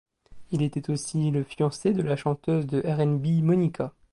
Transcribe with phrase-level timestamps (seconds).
[0.51, 3.93] Il était aussi le fiancé de la chanteuse de R&B Monica.